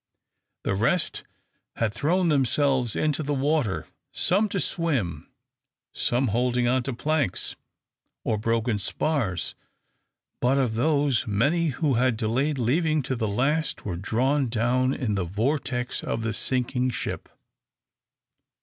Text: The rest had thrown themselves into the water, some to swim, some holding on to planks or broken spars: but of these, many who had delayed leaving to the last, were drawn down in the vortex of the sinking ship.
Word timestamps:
The 0.63 0.73
rest 0.73 1.21
had 1.75 1.93
thrown 1.93 2.29
themselves 2.29 2.95
into 2.95 3.21
the 3.21 3.35
water, 3.35 3.87
some 4.11 4.49
to 4.49 4.59
swim, 4.59 5.29
some 5.93 6.29
holding 6.29 6.67
on 6.67 6.81
to 6.81 6.93
planks 6.93 7.55
or 8.23 8.39
broken 8.39 8.79
spars: 8.79 9.53
but 10.39 10.57
of 10.57 10.73
these, 10.73 11.27
many 11.27 11.67
who 11.67 11.93
had 11.93 12.17
delayed 12.17 12.57
leaving 12.57 13.03
to 13.03 13.15
the 13.15 13.27
last, 13.27 13.85
were 13.85 13.95
drawn 13.95 14.49
down 14.49 14.91
in 14.95 15.13
the 15.13 15.23
vortex 15.23 16.03
of 16.03 16.23
the 16.23 16.33
sinking 16.33 16.89
ship. 16.89 17.29